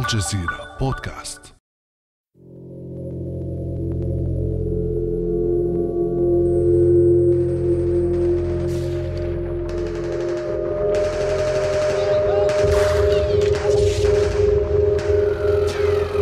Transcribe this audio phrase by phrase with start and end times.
[0.00, 1.40] الجزيرة بودكاست.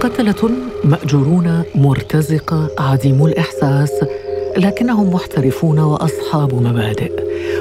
[0.01, 0.51] قتلة
[0.85, 3.93] مأجورون مرتزقة عديمو الإحساس.
[4.59, 7.13] لكنهم محترفون وأصحاب مبادئ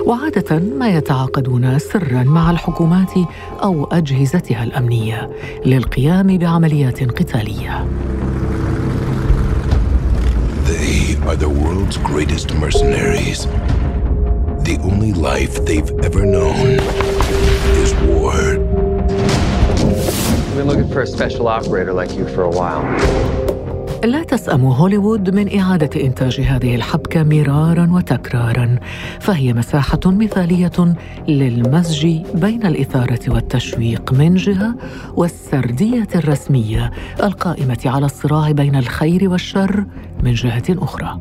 [0.05, 3.11] وعادة ما يتعاقدون سرا مع الحكومات
[3.63, 5.29] أو أجهزتها الأمنية
[5.65, 7.85] للقيام بعمليات قتالية
[10.65, 13.47] They are the world's greatest mercenaries.
[14.69, 16.67] The only life they've ever known
[17.83, 18.37] is war.
[20.45, 23.46] We've been looking for a special operator like you for a while.
[24.03, 28.79] لا تسأم هوليوود من إعادة إنتاج هذه الحبكة مرارا وتكرارا
[29.19, 30.95] فهي مساحة مثالية
[31.27, 34.75] للمزج بين الإثارة والتشويق من جهة
[35.15, 36.91] والسردية الرسمية
[37.23, 39.85] القائمة على الصراع بين الخير والشر
[40.23, 41.19] من جهة أخرى.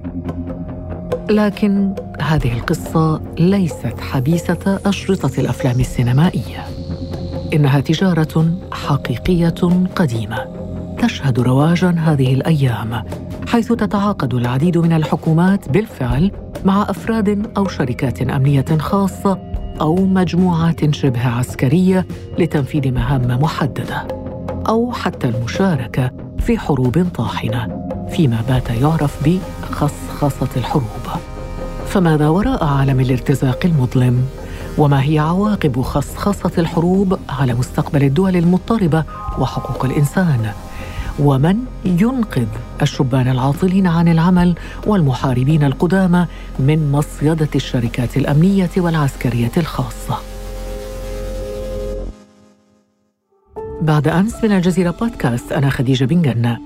[1.30, 6.64] لكن هذه القصة ليست حبيسة أشرطة الأفلام السينمائية
[7.52, 10.65] إنها تجارة حقيقية قديمة.
[11.06, 13.02] تشهد رواجا هذه الأيام
[13.48, 16.32] حيث تتعاقد العديد من الحكومات بالفعل
[16.64, 19.38] مع أفراد أو شركات أمنية خاصة
[19.80, 22.06] أو مجموعات شبه عسكرية
[22.38, 24.08] لتنفيذ مهام محددة
[24.68, 31.06] أو حتى المشاركة في حروب طاحنة فيما بات يعرف بخصخصة الحروب.
[31.86, 34.26] فماذا وراء عالم الارتزاق المظلم؟
[34.78, 39.04] وما هي عواقب خصخصة الحروب على مستقبل الدول المضطربة
[39.38, 40.52] وحقوق الإنسان؟
[41.18, 42.46] ومن ينقذ
[42.82, 44.54] الشبان العاطلين عن العمل
[44.86, 46.26] والمحاربين القدامى
[46.58, 50.18] من مصيدة الشركات الأمنية والعسكرية الخاصة.
[53.80, 56.58] بعد أمس من الجزيرة بودكاست أنا خديجة بن جنه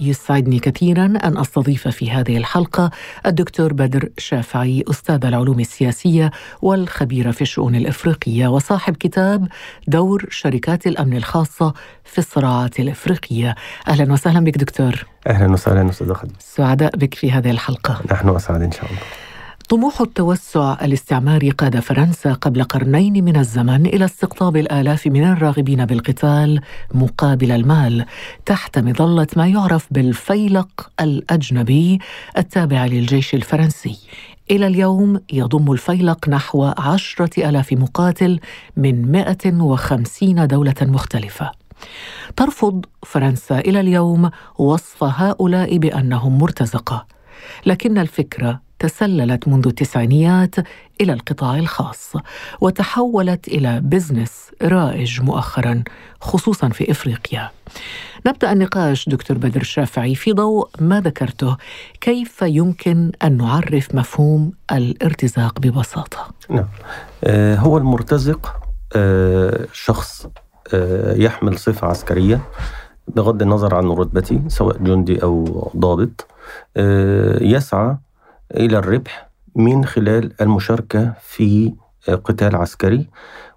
[0.00, 2.90] يسعدني كثيرا أن أستضيف في هذه الحلقة
[3.26, 6.30] الدكتور بدر شافعي أستاذ العلوم السياسية
[6.62, 9.48] والخبير في الشؤون الإفريقية وصاحب كتاب
[9.88, 11.74] دور شركات الأمن الخاصة
[12.04, 13.54] في الصراعات الإفريقية.
[13.88, 15.06] أهلا وسهلا بك دكتور.
[15.26, 16.34] أهلا وسهلا أستاذ خديجه.
[16.38, 18.00] سعداء بك في هذه الحلقة.
[18.12, 19.29] نحن أسعد إن شاء الله.
[19.70, 26.60] طموح التوسع الاستعماري قاد فرنسا قبل قرنين من الزمن إلى استقطاب الآلاف من الراغبين بالقتال
[26.94, 28.04] مقابل المال
[28.46, 31.98] تحت مظلة ما يعرف بالفيلق الأجنبي
[32.38, 33.98] التابع للجيش الفرنسي.
[34.50, 38.40] إلى اليوم يضم الفيلق نحو عشرة ألاف مقاتل
[38.76, 41.52] من 150 دولة مختلفة.
[42.36, 47.06] ترفض فرنسا إلى اليوم وصف هؤلاء بأنهم مرتزقة.
[47.66, 50.54] لكن الفكرة تسللت منذ التسعينيات
[51.00, 52.12] إلى القطاع الخاص
[52.60, 55.82] وتحولت إلى بزنس رائج مؤخرا
[56.20, 57.50] خصوصا في إفريقيا.
[58.26, 61.56] نبدأ النقاش دكتور بدر الشافعي في ضوء ما ذكرته
[62.00, 66.68] كيف يمكن أن نعرف مفهوم الارتزاق ببساطة؟ نعم
[67.24, 68.60] آه هو المرتزق
[68.96, 70.26] آه شخص
[70.74, 72.40] آه يحمل صفة عسكرية
[73.08, 76.26] بغض النظر عن رتبته سواء جندي أو ضابط
[77.40, 77.96] يسعى
[78.56, 81.74] إلى الربح من خلال المشاركة في
[82.24, 83.08] قتال عسكري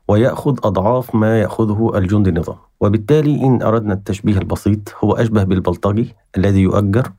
[0.08, 2.58] ويأخذ أضعاف ما يأخذه الجندي النظام.
[2.80, 7.12] وبالتالي إن أردنا التشبيه البسيط هو أشبه بالبلطجي الذي يؤجر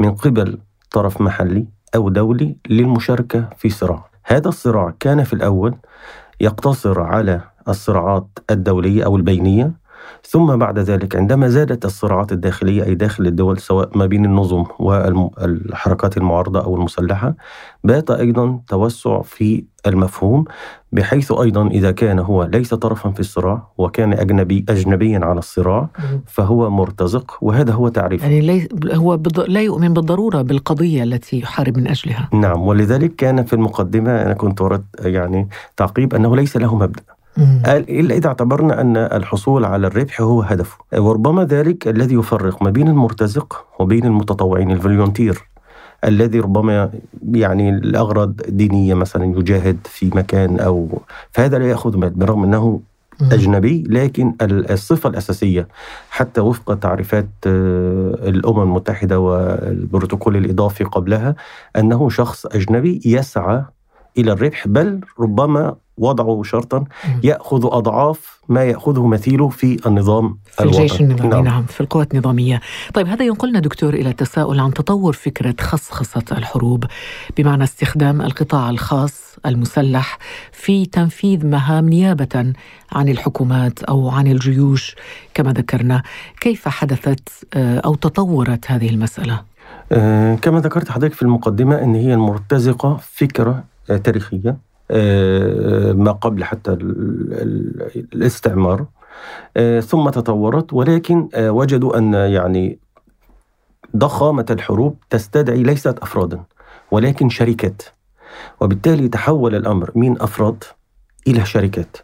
[0.00, 0.58] من قبل
[0.90, 4.10] طرف محلي أو دولي للمشاركة في صراع.
[4.24, 5.74] هذا الصراع كان في الأول
[6.40, 9.72] يقتصر على الصراعات الدولية أو البينية
[10.24, 16.16] ثم بعد ذلك عندما زادت الصراعات الداخلية أي داخل الدول سواء ما بين النظم والحركات
[16.16, 17.34] المعارضة أو المسلحة
[17.84, 20.44] بات أيضا توسع في المفهوم
[20.92, 25.88] بحيث أيضا إذا كان هو ليس طرفا في الصراع وكان اجنبي اجنبيا على الصراع
[26.26, 28.24] فهو مرتزق وهذا هو تعريفه.
[28.24, 29.40] يعني لي هو بض...
[29.40, 32.28] لا يؤمن بالضرورة بالقضية التي يحارب من أجلها.
[32.32, 37.15] نعم ولذلك كان في المقدمة أنا كنت ورد يعني تعقيب أنه ليس له مبدأ.
[37.64, 40.76] قال إلا إذا اعتبرنا أن الحصول على الربح هو هدفه.
[40.98, 45.44] وربما ذلك الذي يفرق ما بين المرتزق وبين المتطوعين الفوليونتير
[46.04, 46.90] الذي ربما
[47.32, 51.02] يعني لأغراض دينية مثلا يجاهد في مكان أو
[51.32, 52.80] فهذا لا يأخذ مال برغم أنه
[53.32, 55.68] أجنبي لكن الصفة الأساسية
[56.10, 61.34] حتى وفق تعريفات الأمم المتحدة والبروتوكول الإضافي قبلها
[61.76, 63.64] أنه شخص أجنبي يسعى
[64.18, 66.84] إلى الربح بل ربما وضعوا شرطا
[67.22, 71.44] يأخذ أضعاف ما يأخذه مثيله في النظام في الجيش النظامي نعم.
[71.44, 72.60] نعم في القوات النظامية.
[72.94, 76.84] طيب هذا ينقلنا دكتور إلى التساؤل عن تطور فكرة خصخصة الحروب
[77.36, 80.18] بمعنى استخدام القطاع الخاص المسلح
[80.52, 82.52] في تنفيذ مهام نيابة
[82.92, 84.96] عن الحكومات أو عن الجيوش.
[85.34, 86.02] كما ذكرنا
[86.40, 89.42] كيف حدثت آه، أو تطورت هذه المسألة؟
[89.92, 94.56] آه، كما ذكرت حضرتك في المقدمة أن هي المرتزقة فكرة آه، تاريخية.
[95.94, 96.72] ما قبل حتى
[98.12, 98.86] الاستعمار.
[99.80, 102.78] ثم تطورت ولكن وجدوا أن يعني
[103.96, 106.40] ضخامة الحروب تستدعي ليست أفرادا
[106.90, 107.82] ولكن شركات.
[108.60, 110.64] وبالتالي تحول الأمر من أفراد
[111.28, 111.96] إلى شركات.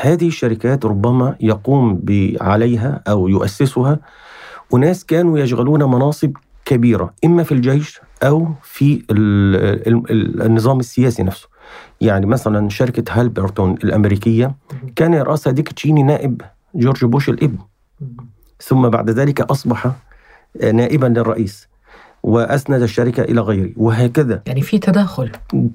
[0.00, 2.02] هذه الشركات ربما يقوم
[2.40, 3.98] عليها أو يؤسسها.
[4.74, 6.32] أناس كانوا يشغلون مناصب
[6.64, 11.51] كبيرة إما في الجيش أو في النظام السياسي نفسه.
[12.00, 14.54] يعني مثلا شركة هالبرتون الأمريكية
[14.96, 16.42] كان يرأسها ديك تشيني نائب
[16.74, 17.58] جورج بوش الإبن.
[18.60, 19.92] ثم بعد ذلك أصبح
[20.72, 21.68] نائبا للرئيس
[22.22, 24.42] وأسند الشركة إلى غيره وهكذا.
[24.46, 25.30] يعني في تداخل.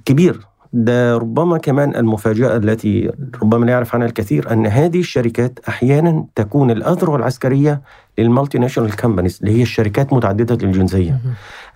[0.05, 0.47] كبير.
[0.73, 3.11] ده ربما كمان المفاجأة التي
[3.41, 7.81] ربما لا يعرف عنها الكثير أن هذه الشركات أحيانا تكون الأذرع العسكرية
[8.17, 11.19] لل multinational companies اللي هي الشركات متعددة الجنسية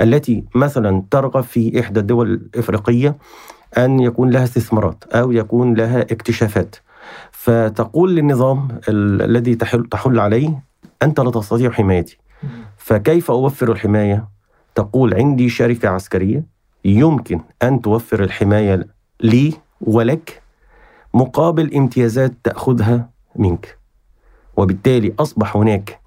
[0.01, 3.15] التي مثلا ترغب في إحدى الدول الإفريقية
[3.77, 6.75] أن يكون لها استثمارات أو يكون لها اكتشافات.
[7.31, 10.63] فتقول للنظام الذي تحل, تحل عليه
[11.03, 12.17] أنت لا تستطيع حمايتي.
[12.77, 14.27] فكيف أوفر الحماية؟
[14.75, 16.43] تقول عندي شركة عسكرية
[16.85, 18.87] يمكن أن توفر الحماية
[19.21, 20.41] لي ولك
[21.13, 23.77] مقابل امتيازات تأخذها منك.
[24.57, 25.99] وبالتالي أصبح هناك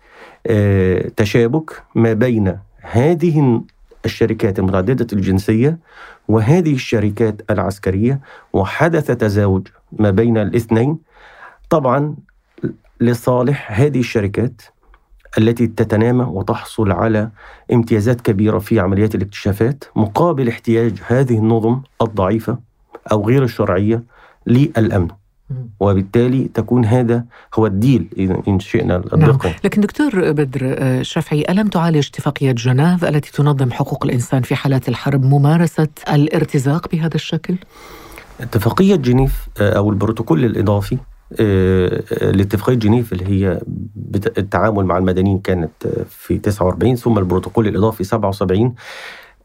[0.47, 3.61] آه، تشابك ما بين هذه
[4.05, 5.79] الشركات المتعددة الجنسية
[6.29, 8.21] وهذه الشركات العسكرية
[8.53, 10.99] وحدث تزاوج ما بين الاثنين
[11.71, 12.17] طبعا
[13.01, 14.63] لصالح هذه الشركات
[15.39, 17.31] التي تتنامى وتحصل على
[17.73, 22.59] امتيازات كبيرة في عمليات الاكتشافات مقابل احتياج هذه النظم الضعيفة
[23.13, 24.03] أو غير الشرعية
[24.47, 25.09] للأمن.
[25.81, 27.25] وبالتالي تكون هذا
[27.55, 28.09] هو الديل
[28.49, 29.55] إن شئنا الدقة نعم.
[29.65, 34.89] لكن دكتور بدر آه، شافعي ألم تعالج اتفاقية جنيف التي تنظم حقوق الإنسان في حالات
[34.89, 37.57] الحرب ممارسة الارتزاق بهذا الشكل؟
[38.41, 40.99] اتفاقية جنيف آه، أو البروتوكول الإضافي
[41.41, 43.61] الاتفاقية جنيف اللي هي
[44.39, 45.71] التعامل مع المدنيين كانت
[46.09, 48.75] في 49 ثم البروتوكول الإضافي 77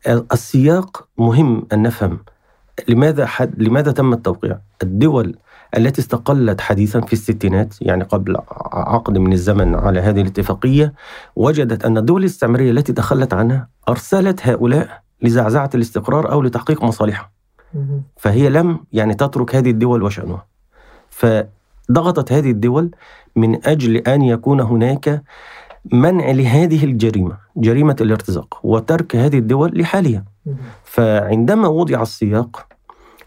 [0.08, 2.20] السياق مهم أن نفهم
[2.88, 5.36] لماذا حد لماذا تم التوقيع؟ الدول
[5.78, 8.38] التي استقلت حديثا في الستينات يعني قبل
[8.72, 10.94] عقد من الزمن على هذه الاتفاقية
[11.36, 17.32] وجدت أن الدول الاستعمارية التي تخلت عنها أرسلت هؤلاء لزعزعة الاستقرار أو لتحقيق مصالحها.
[18.18, 20.46] فهي لم يعني تترك هذه الدول وشأنها.
[21.92, 22.92] ضغطت هذه الدول
[23.36, 25.24] من أجل أن يكون هناك
[25.92, 30.24] منع لهذه الجريمة جريمة الارتزاق وترك هذه الدول لحالها.
[30.84, 32.68] فعندما وضع السياق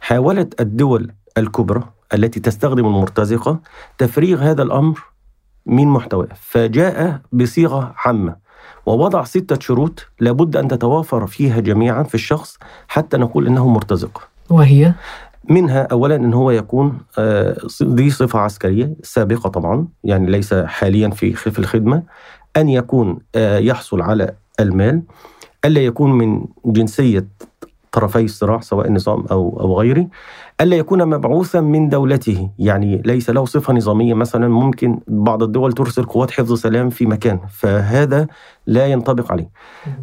[0.00, 1.82] حاولت الدول الكبرى
[2.14, 3.60] التي تستخدم المرتزقة
[3.98, 5.00] تفريغ هذا الأمر
[5.66, 6.28] من محتواه.
[6.34, 8.36] فجاء بصيغة عامة
[8.86, 14.28] ووضع ستة شروط لابد أن تتوافر فيها جميعا في الشخص حتى نقول أنه مرتزق.
[14.50, 14.94] وهي؟
[15.50, 21.32] منها اولا إن هو يكون آه، ذي صفة عسكرية سابقة طبعا يعني ليس حاليا في
[21.32, 22.02] في الخدمة.
[22.56, 25.02] أن يكون آه، يحصل على المال.
[25.64, 27.26] ألا يكون من جنسية
[27.92, 30.06] طرفي الصراع سواء نظام أو أو غيره
[30.60, 32.50] الا يكون مبعوثا من دولته.
[32.58, 37.40] يعني ليس له صفة نظامية مثلا ممكن بعض الدول ترسل قوات حفظ سلام في مكان
[37.50, 38.26] فهذا
[38.66, 39.50] لا ينطبق عليه.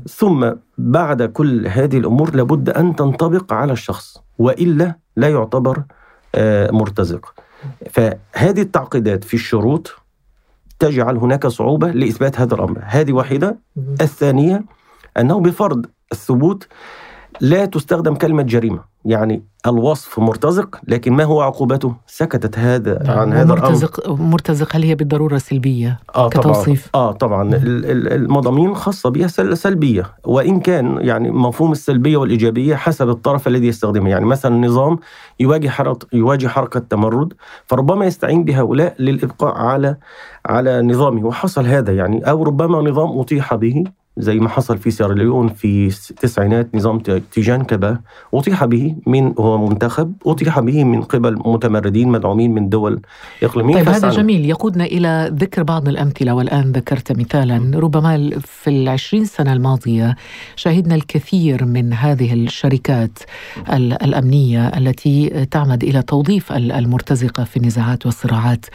[0.10, 5.84] ثم بعد كل هذه الأمور لابد أن تنطبق على الشخص وإلا لا يعتبر
[6.36, 7.34] آه، مرتزق.
[7.90, 9.96] فهذه التعقيدات في الشروط
[10.80, 12.80] تجعل هناك صعوبة لإثبات هذا الأمر.
[12.84, 13.58] هذه واحدة.
[14.02, 14.64] الثانية
[15.18, 16.68] أنه بفرض الثبوت
[17.42, 18.90] لا تستخدم كلمة جريمة.
[19.06, 24.76] يعني الوصف مرتزق لكن ما هو عقوبته؟ سكتت هذا نعم، عن هذا مرتزق الأمر مرتزق
[24.76, 27.06] هل هي بالضرورة سلبية آه كتوصيف؟ طبعا.
[27.06, 30.14] آه طبعا المضامين خاصة بها سلبية.
[30.26, 35.00] وإن كان يعني مفهوم السلبية والإيجابية حسب الطرف الذي يستخدمه يعني مثلا النظام
[35.40, 37.34] يواجه حركة يواجه حركة تمرد
[37.66, 39.98] فربما يستعين بهؤلاء للإبقاء على
[40.46, 41.26] على نظامه.
[41.26, 43.84] وحصل هذا يعني أو ربما نظام أطيح به.
[44.20, 47.00] زي ما حصل في سيراليون في التسعينات نظام
[47.32, 48.00] تيجان كبا
[48.34, 53.02] أطيح به من هو منتخب أطيح به من قبل متمردين مدعومين من دول
[53.44, 53.76] إقليمية.
[53.76, 54.46] طيب هذا جميل.
[54.46, 57.80] يقودنا إلى ذكر بعض الأمثلة والآن ذكرت مثالا.
[57.80, 60.16] ربما في العشرين سنة الماضية
[60.56, 63.20] شهدنا الكثير من هذه الشركات
[63.74, 68.66] الأمنية التي تعمد إلى توظيف المرتزقة في النزاعات والصراعات.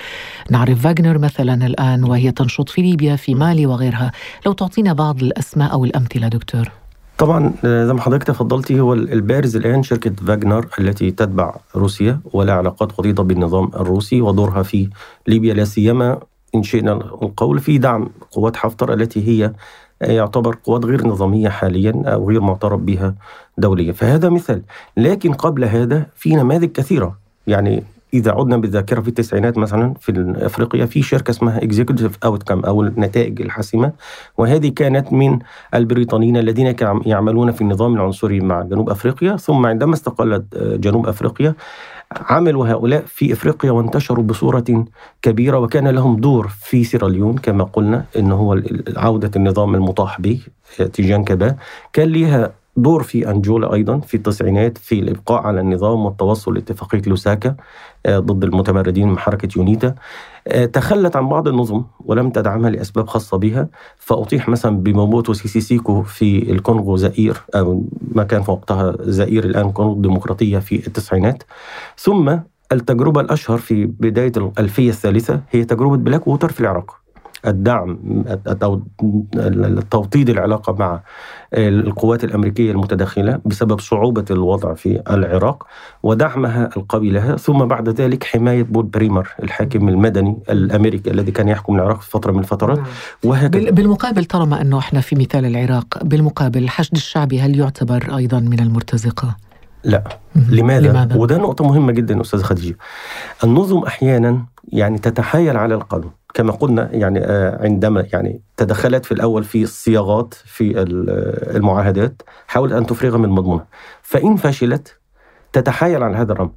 [0.50, 4.12] نعرف فاغنر مثلا الآن وهي تنشط في ليبيا في مالي وغيرها.
[4.46, 6.70] لو تعطينا بعض الأسماء أو الأمثلة دكتور؟
[7.18, 12.54] طبعا آه، زي ما حضرتك تفضلتي هو البارز الآن شركة فاجنر التي تتبع روسيا ولها
[12.54, 14.88] علاقات وطيده بالنظام الروسي ودورها في
[15.26, 16.18] ليبيا لا سيما.
[16.54, 19.52] إن شئنا القول في دعم قوات حفتر التي هي
[20.00, 23.14] يعتبر قوات غير نظامية حاليا أو غير معترف بها
[23.58, 23.92] دوليا.
[23.92, 24.62] فهذا مثال.
[24.96, 27.18] لكن قبل هذا في نماذج كثيرة.
[27.46, 32.82] يعني إذا عدنا بالذاكرة في التسعينات مثلا في افريقيا في شركة اسمها اكزيكتيف اوتكم أو
[32.82, 33.92] النتائج الحاسمة
[34.38, 35.38] وهذه كانت من
[35.74, 39.36] البريطانيين الذين كانوا يعملون في النظام العنصري مع جنوب أفريقيا.
[39.36, 41.54] ثم عندما استقلت جنوب أفريقيا
[42.12, 44.84] عملوا هؤلاء في أفريقيا وانتشروا بصورة
[45.22, 48.62] كبيرة وكان لهم دور في سيراليون كما قلنا ان هو
[48.96, 50.40] عودة النظام المطاح به
[50.92, 51.56] تيجان كبا
[51.92, 57.56] كان لها دور في أنجولا أيضا في التسعينات في الإبقاء على النظام والتوصل لاتفاقية لوساكا
[58.06, 59.94] آه، ضد المتمردين من حركة يونيتا.
[60.48, 63.68] آه، تخلت عن بعض النظم ولم تدعمها لأسباب خاصة بها.
[63.96, 69.72] فأطيح مثلا بموبوتو سيسي سيكو في الكونغو زئير أو ما كان في وقتها زئير الآن
[69.72, 71.42] كونغو ديمقراطية في التسعينات.
[71.98, 72.36] ثم
[72.72, 77.03] التجربة الأشهر في بداية الألفية الثالثة هي تجربة بلاك ووتر في العراق.
[77.46, 78.24] الدعم
[78.62, 78.82] أو
[79.90, 81.00] توطيد العلاقة مع
[81.54, 85.66] القوات الأمريكية المتدخلة بسبب صعوبة الوضع في العراق
[86.02, 91.76] ودعمها القوي لها ثم بعد ذلك حماية بول بريمر الحاكم المدني الأمريكي الذي كان يحكم
[91.76, 92.86] العراق في فترة من الفترات نعم.
[93.24, 98.60] وهكذا بالمقابل طالما أنه إحنا في مثال العراق بالمقابل الحشد الشعبي هل يعتبر أيضا من
[98.60, 99.36] المرتزقة؟
[99.84, 100.04] لا
[100.50, 102.76] لماذا؟ لماذا؟ وده نقطة مهمة جدا أستاذ خديجة
[103.44, 106.10] النظم أحيانا يعني تتحايل على القانون.
[106.34, 110.80] كما قلنا يعني آه، عندما يعني تدخلت في الأول في الصياغات في
[111.56, 113.66] المعاهدات حاولت أن تفرغ من مضمونها.
[114.02, 114.98] فإن فشلت
[115.52, 116.50] تتحايل على هذا الامر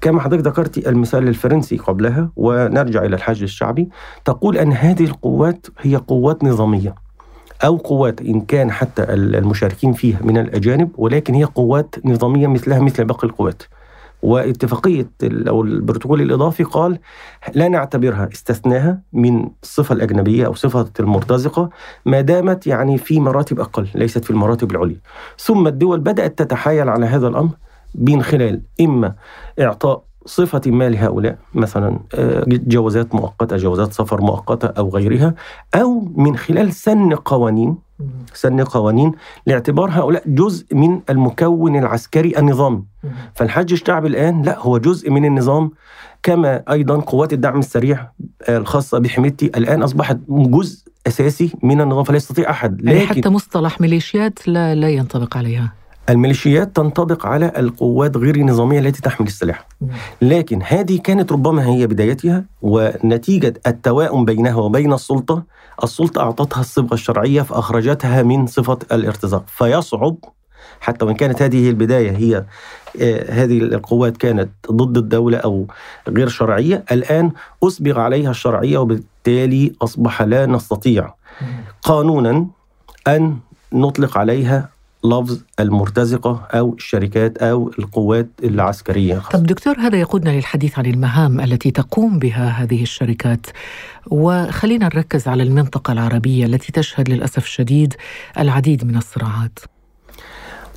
[0.00, 3.88] كما حضرتك ذكرتي المثال الفرنسي قبلها ونرجع إلى الحج الشعبي
[4.24, 6.94] تقول أن هذه القوات هي قوات نظامية
[7.64, 13.04] أو قوات إن كان حتى المشاركين فيها من الأجانب ولكن هي قوات نظامية مثلها مثل
[13.04, 13.62] باقي القوات.
[14.22, 16.98] واتفاقية أو البروتوكول الإضافي قال
[17.54, 21.70] لا نعتبرها استثناها من الصفة الأجنبية أو صفة المرتزقة
[22.06, 25.00] ما دامت يعني في مراتب أقل ليست في المراتب العليا.
[25.38, 27.50] ثم الدول بدأت تتحايل على هذا الأمر
[27.94, 29.14] من خلال إما
[29.60, 35.34] إعطاء صفة ما لهؤلاء مثلا آه، جوازات مؤقتة جوازات سفر مؤقتة أو غيرها
[35.74, 37.76] أو من خلال سن قوانين
[38.34, 39.12] سن قوانين
[39.46, 42.82] لاعتبار هؤلاء جزء من المكون العسكري النظامي
[43.34, 45.70] فالحج الشعبي الآن لا هو جزء من النظام
[46.22, 48.08] كما أيضا قوات الدعم السريع
[48.48, 52.80] آه، الخاصة بحميتي الآن أصبحت جزء أساسي من النظام فلا يستطيع أحد.
[52.84, 55.72] يعني لكن حتى مصطلح ميليشيات لا, لا ينطبق عليها؟
[56.10, 59.68] الميليشيات تنطبق على القوات غير النظامية التي تحمل السلاح.
[60.22, 65.44] لكن هذه كانت ربما هي بدايتها ونتيجة التوائم بينها وبين السلطة
[65.84, 69.44] السلطة أعطتها الصبغة الشرعية فأخرجتها من صفة الارتزاق.
[69.46, 70.16] فيصعب
[70.80, 72.44] حتى وإن كانت هذه البداية هي
[73.00, 75.66] آه، هذه القوات كانت ضد الدولة أو
[76.08, 77.32] غير شرعية الآن
[77.62, 81.14] أسبغ عليها الشرعية وبالتالي أصبح لا نستطيع
[81.82, 82.46] قانونا
[83.08, 83.38] أن
[83.72, 84.68] نطلق عليها
[85.04, 89.22] لفظ المرتزقة أو الشركات أو القوات العسكرية.
[89.32, 93.46] طب دكتور هذا يقودنا للحديث عن المهام التي تقوم بها هذه الشركات.
[94.06, 97.94] وخلينا نركز على المنطقة العربية التي تشهد للأسف الشديد
[98.38, 99.58] العديد من الصراعات.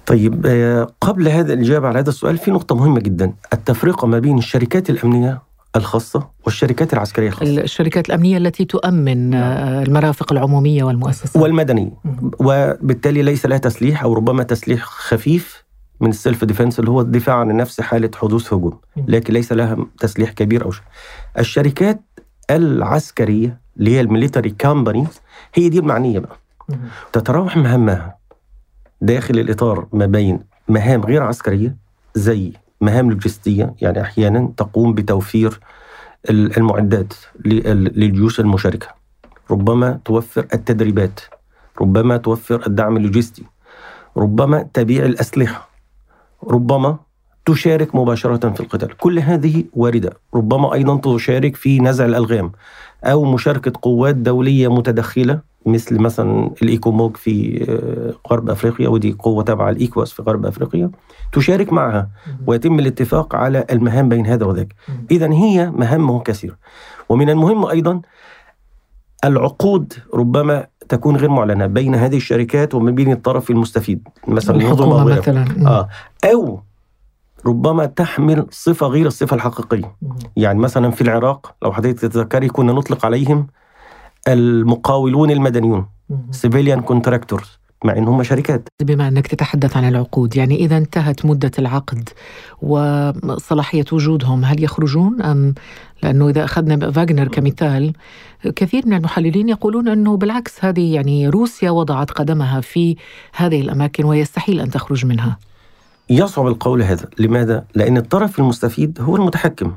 [0.06, 3.34] طيب آه، قبل هذا الإجابة على هذا السؤال في نقطة مهمة جدا.
[3.54, 5.42] التفرقة ما بين الشركات الأمنية
[5.76, 7.62] الخاصة والشركات العسكرية الخاصة.
[7.62, 9.42] الشركات الأمنية التي تؤمن نعم.
[9.44, 11.42] آه، المرافق العمومية والمؤسسات.
[11.44, 11.94] والمدني
[12.40, 15.64] وبالتالي ليس لها تسليح أو ربما تسليح خفيف
[16.02, 18.80] من ال self defense اللي هو الدفاع عن النفس حالة حدوث هجوم.
[19.08, 20.84] لكن ليس لها تسليح كبير أو شيء.
[21.40, 22.02] الشركات
[22.52, 25.08] العسكرية اللي هي ال military company
[25.54, 26.38] هي دي المعنية بقى.
[27.14, 28.16] تتراوح مهامها
[29.02, 31.76] داخل الإطار ما بين مهام غير عسكرية
[32.16, 35.60] زي مهام لوجستية يعني أحيانا تقوم بتوفير
[36.30, 37.14] المعدات
[37.46, 38.88] للجيوش المشاركة.
[39.52, 41.20] ربما توفر التدريبات
[41.82, 43.44] ربما توفر الدعم اللوجستي
[44.18, 45.70] ربما تبيع الأسلحة
[46.48, 46.98] ربما
[47.46, 48.98] تشارك مباشرة في القتال.
[48.98, 50.14] كل هذه واردة.
[50.36, 52.52] ربما أيضا تشارك في نزع الألغام
[53.04, 59.70] أو مشاركة قوات دولية متدخلة مثل مثلا الإيكوموج في آه، غرب أفريقيا ودي قوة تابعة
[59.70, 60.92] الايكواس في غرب أفريقيا.
[61.32, 62.10] تشارك معها
[62.48, 64.76] ويتم الاتفاق على المهام بين هذا وذاك.
[65.12, 66.56] اذا هي مهامه كثيرة.
[67.10, 68.02] ومن المهم أيضا
[69.26, 74.08] العقود ربما تكون غير معلنة بين هذه الشركات وما بين الطرف المستفيد.
[74.28, 75.90] مثلا الحكومة مثلا آه.
[76.26, 76.62] أو
[77.46, 79.96] ربما تحمل صفة غير الصفة الحقيقية.
[80.36, 83.48] يعني مثلا في العراق لو حضرتك تتذكري كنا نطلق عليهم
[84.28, 85.86] المقاولون المدنيون
[86.32, 88.68] civilian contractors مع إن هم شركات.
[88.82, 92.10] بما أنك تتحدث عن العقود يعني إذا انتهت مدة العقد
[92.62, 95.54] وصلاحية وجودهم هل يخرجون؟ أم
[96.04, 97.94] لأنه إذا أخذنا فاغنر كمثال
[98.56, 102.96] كثير من المحللين يقولون أنه بالعكس هذه يعني روسيا وضعت قدمها في
[103.36, 105.38] هذه الأماكن ويستحيل أن تخرج منها.
[106.10, 107.10] يصعب القول هذا.
[107.20, 109.74] لماذا؟ لأن الطرف المستفيد هو المتحكم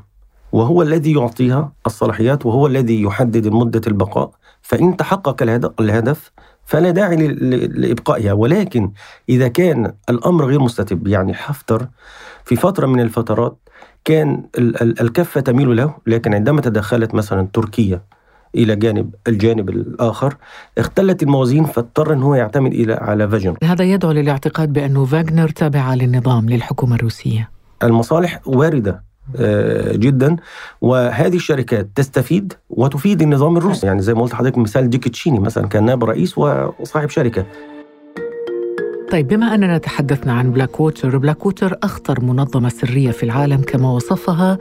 [0.51, 4.31] وهو الذي يعطيها الصلاحيات وهو الذي يحدد مدة البقاء.
[4.61, 5.43] فإن تحقق
[5.79, 6.31] الهدف
[6.65, 7.27] فلا داعي
[7.67, 8.33] لإبقائها.
[8.33, 8.91] ولكن
[9.29, 11.87] إذا كان الأمر غير مستتب يعني حفتر
[12.45, 13.57] في فترة من الفترات
[14.05, 14.43] كان
[15.01, 15.93] الكفة تميل له.
[16.07, 18.01] لكن عندما تدخلت مثلا تركيا
[18.57, 20.35] إلى جانب الجانب الآخر
[20.77, 25.95] اختلت الموازين فاضطر إن هو يعتمد إلى على فاجن هذا يدعو للاعتقاد بانه فاغنر تابعه
[25.95, 27.49] للنظام للحكومة الروسية.
[27.83, 29.03] المصالح واردة
[29.35, 30.35] آه، جدا
[30.81, 33.87] وهذه الشركات تستفيد وتفيد النظام الروسي.
[33.87, 37.45] يعني زي ما قلت لحضرتك مثال ديك تشيني مثلا كان نائب رئيس وصاحب شركة.
[39.11, 43.91] طيب بما أننا تحدثنا عن بلاك ووتر بلاك ووتر أخطر منظمة سرية في العالم كما
[43.91, 44.57] وصفها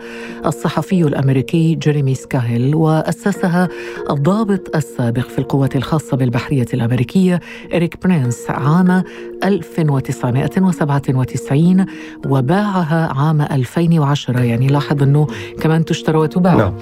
[0.46, 3.68] الصحفي الأمريكي جيريمي سكاهيل وأسسها
[4.10, 7.40] الضابط السابق في القوات الخاصة بالبحرية الأمريكية
[7.74, 9.02] إريك برينس عام
[9.44, 11.86] 1997
[12.26, 15.26] وباعها عام 2010 يعني لاحظ أنه
[15.60, 16.74] كمان تشترى وتباع نعم.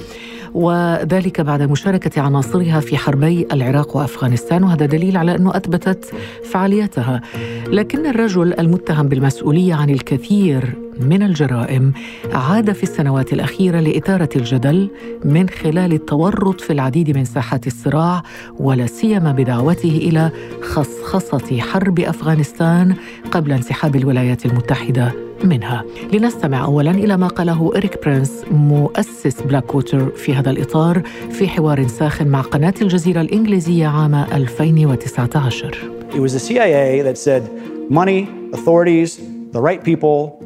[0.54, 6.14] وذلك بعد مشاركة عناصرها في حربي العراق وأفغانستان وهذا دليل على أنه أثبتت
[6.50, 7.20] فعاليتها.
[7.66, 11.92] لكن الرجل المتهم بالمسؤولية عن الكثير من الجرائم
[12.32, 14.90] عاد في السنوات الأخيرة لإثارة الجدل
[15.24, 18.22] من خلال التورط في العديد من ساحات الصراع
[18.58, 20.30] ولا سيما بدعوته إلى
[20.62, 22.94] خصخصة حرب أفغانستان
[23.30, 25.23] قبل انسحاب الولايات المتحدة.
[25.44, 25.84] منها.
[26.12, 31.86] لنستمع أولا إلى ما قاله إريك برينس مؤسس بلاك ووتر في هذا الإطار في حوار
[31.86, 35.74] ساخن مع قناة الجزيرة الإنجليزية عام 2019
[36.10, 37.42] It was the CIA that said
[37.90, 39.18] money, authorities,
[39.52, 40.44] the right people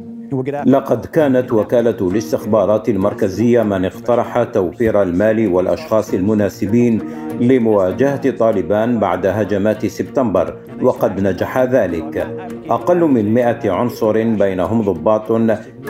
[0.65, 7.01] لقد كانت وكالة الاستخبارات المركزية من اقترح توفير المال والأشخاص المناسبين
[7.39, 12.27] لمواجهة طالبان بعد هجمات سبتمبر وقد نجح ذلك.
[12.69, 15.31] أقل من مئة عنصر بينهم ضباط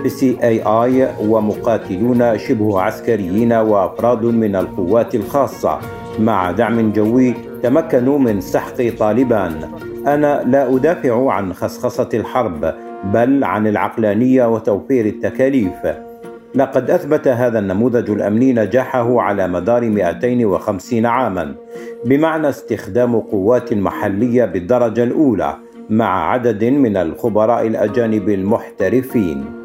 [0.07, 5.79] سي إي آي ومقاتلون شبه عسكريين وأفراد من القوات الخاصة.
[6.19, 7.33] مع دعم جوي
[7.63, 9.53] تمكنوا من سحق طالبان.
[10.07, 12.73] أنا لا أدافع عن خصخصة الحرب
[13.13, 16.08] بل عن العقلانية وتوفير التكاليف.
[16.55, 21.55] لقد أثبت هذا النموذج الأمني نجاحه على مدار 250 عاما
[22.05, 25.55] بمعنى استخدام قوات محلية بالدرجة الأولى
[25.89, 29.58] مع عدد من الخبراء الأجانب المحترفين.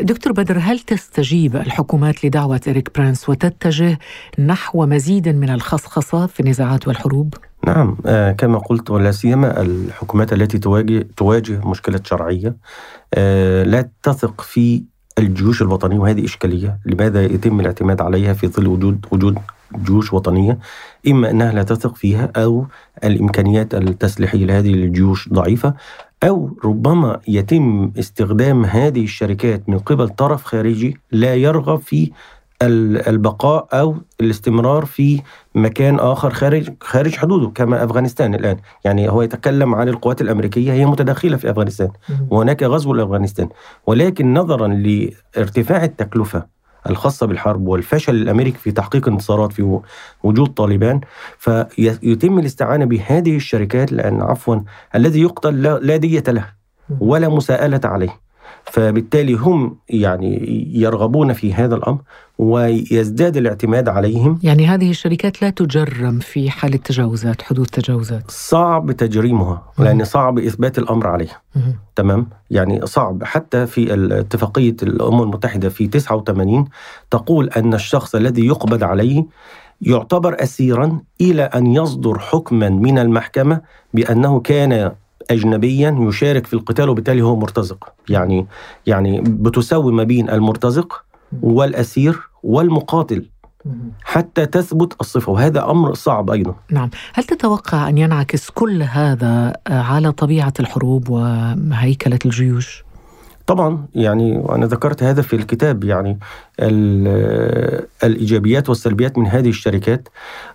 [0.00, 3.98] دكتور بدر هل تستجيب الحكومات لدعوة إريك برانس وتتجه
[4.38, 7.34] نحو مزيد من الخصخصة في النزاعات والحروب؟
[7.66, 12.56] نعم آه كما قلت ولا سيما الحكومات التي تواجه تواجه مشكله شرعية
[13.14, 14.82] آه لا تثق في
[15.18, 19.38] الجيوش الوطنية وهذه إشكالية، لماذا يتم الاعتماد عليها في ظل وجود وجود
[19.84, 20.58] جيوش وطنية
[21.08, 22.66] إما أنها لا تثق فيها أو
[23.04, 25.74] الإمكانيات التسليحية لهذه الجيوش ضعيفة
[26.22, 32.10] أو ربما يتم استخدام هذه الشركات من قبل طرف خارجي لا يرغب في
[32.62, 35.22] البقاء أو الاستمرار في
[35.54, 40.86] مكان آخر خارج خارج حدوده كما أفغانستان الآن، يعني هو يتكلم عن القوات الأمريكية هي
[40.86, 41.88] متداخلة في أفغانستان.
[42.30, 43.48] وهناك غزو لأفغانستان،
[43.86, 46.55] ولكن نظرا لارتفاع التكلفة
[46.90, 49.80] الخاصة بالحرب والفشل الأمريكي في تحقيق انتصارات في
[50.22, 51.00] وجود طالبان
[51.38, 54.56] فيتم الاستعانة بهذه الشركات لأن عفوا
[54.94, 56.44] الذي يقتل لا دية له
[57.00, 58.25] ولا مساءلة عليه.
[58.70, 61.98] فبالتالي هم يعني يرغبون في هذا الأمر
[62.38, 64.38] ويزداد الاعتماد عليهم.
[64.42, 70.78] يعني هذه الشركات لا تجرم في حاله تجاوزات حدوث تجاوزات صعب تجريمها لأن صعب إثبات
[70.78, 71.42] الأمر عليها.
[71.96, 73.24] تمام؟ يعني صعب.
[73.24, 76.64] حتى في اتفاقيه الأمم المتحدة في 89
[77.10, 79.24] تقول أن الشخص الذي يقبض عليه
[79.80, 83.60] يعتبر اسيرا إلى أن يصدر حكما من المحكمة
[83.94, 84.92] بأنه كان
[85.30, 88.46] اجنبيا يشارك في القتال وبالتالي هو مرتزق يعني
[88.86, 91.04] يعني بتساوي ما بين المرتزق
[91.42, 93.26] والأسير والمقاتل
[94.04, 96.54] حتى تثبت الصفة وهذا أمر صعب أيضا.
[96.70, 102.84] نعم، هل تتوقع أن ينعكس كل هذا على طبيعة الحروب وهيكلة الجيوش؟
[103.46, 106.18] طبعا يعني وأنا ذكرت هذا في الكتاب يعني
[106.60, 110.08] الإيجابيات والسلبيات من هذه الشركات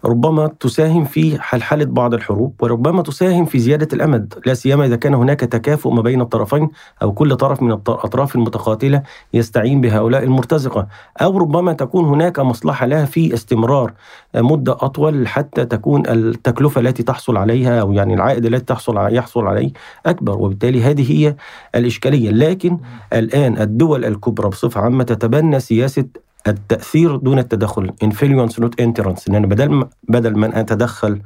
[0.05, 5.13] ربما تساهم في حلحله بعض الحروب وربما تساهم في زيادة الأمد لا سيما إذا كان
[5.13, 6.69] هناك تكافؤ ما بين الطرفين
[7.01, 10.87] أو كل طرف من الاطراف المتقاتلة يستعين بهؤلاء المرتزقة.
[11.21, 13.93] أو ربما تكون هناك مصلحة لها في استمرار
[14.35, 19.71] مدة أطول حتى تكون التكلفة التي تحصل عليها أو يعني العائد الذي تحصل يحصل عليه
[20.05, 20.37] أكبر.
[20.37, 21.35] وبالتالي هذه هي
[21.75, 22.31] الإشكالية.
[22.31, 22.77] لكن
[23.13, 29.29] الآن الدول الكبرى بصفة عامة تتبنى سياسة بقى ايه التأثير دون التدخل influence not entrance
[29.29, 31.21] لأن بدل بدل من أتدخل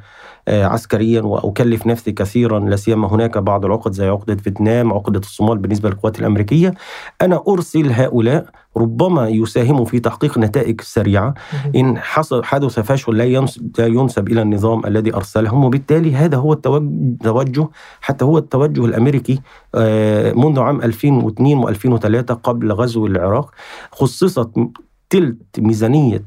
[0.48, 5.58] آه، عسكريا وأكلف نفسي كثيرا لا سيما هناك بعض العقد زي عقدة فيتنام عقدة الصومال
[5.58, 6.74] بالنسبة للقوات الأمريكية
[7.22, 8.46] أنا أرسل هؤلاء
[8.78, 11.34] ربما يساهموا في تحقيق نتائج سريعة.
[11.76, 13.24] إن حصل حدث فشل لا
[13.80, 17.68] ينسب إلى النظام الذي أرسلهم وبالتالي هذا هو التوجه
[18.02, 19.42] حتى هو التوجه الأمريكي
[19.76, 23.52] آه، منذ عام 2002 و2003 قبل غزو العراق
[23.92, 24.50] خصصت
[25.10, 26.24] تلت ميزانية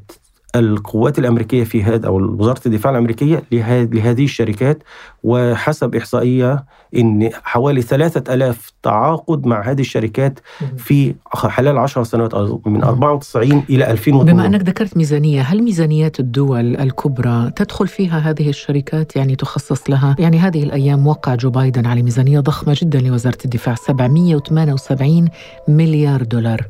[0.57, 4.83] القوات الأمريكية في هذا أو وزارة الدفاع الأمريكية لهذه الشركات
[5.23, 6.65] وحسب إحصائية
[6.97, 10.41] إن حوالي 3000 تعاقد مع هذه الشركات
[10.77, 12.35] في خلال 10 سنوات
[12.67, 18.49] من 94 إلى 2008 بما أنك ذكرت ميزانية هل ميزانيات الدول الكبرى تدخل فيها هذه
[18.49, 20.17] الشركات؟ يعني تخصص لها.
[20.19, 25.29] يعني هذه الأيام وقع جو بايدن على ميزانية ضخمة جدا لوزارة الدفاع 778
[25.69, 26.67] مليار دولار.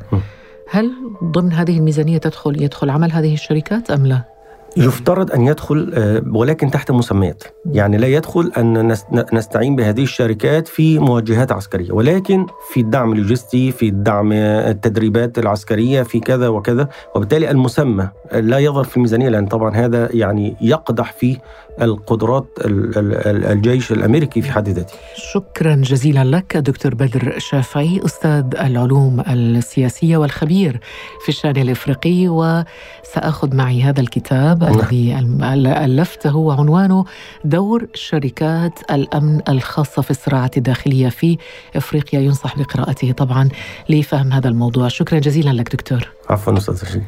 [0.70, 0.92] هل
[1.24, 4.37] ضمن هذه الميزانية تدخل يدخل عمل هذه الشركات أم لا؟
[4.76, 7.42] يفترض أن يدخل آه، ولكن تحت مسميات.
[7.72, 8.94] يعني لا يدخل أن
[9.32, 16.20] نستعين بهذه الشركات في موجهات عسكرية ولكن في الدعم اللوجستي في الدعم التدريبات العسكرية في
[16.20, 16.88] كذا وكذا.
[17.14, 21.36] وبالتالي المسمى لا يظهر في الميزانية لأن طبعا هذا يعني يقدح في
[21.82, 24.94] القدرات الجيش الأمريكي في حد ذاته.
[25.32, 30.80] شكرا جزيلا لك دكتور بدر شافعي أستاذ العلوم السياسية والخبير
[31.22, 32.28] في الشأن الإفريقي.
[32.28, 34.78] وسأخذ معي هذا الكتاب نعم.
[34.78, 37.04] الذي ألفته وعنوانه
[37.44, 41.38] دور شركات الأمن الخاصة في الصراعات الداخلية في
[41.76, 43.48] إفريقيا ينصح بقراءته طبعا
[43.88, 44.88] لفهم هذا الموضوع.
[44.88, 46.08] شكرا جزيلا لك دكتور.
[46.30, 47.00] عفوا أستاذ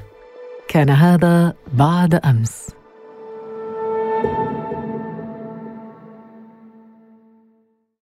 [0.68, 2.79] كان هذا بعد أمس.